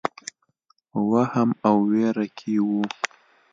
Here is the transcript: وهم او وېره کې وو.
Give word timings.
وهم 1.09 1.49
او 1.67 1.75
وېره 1.89 2.25
کې 2.37 2.55
وو. 2.67 2.81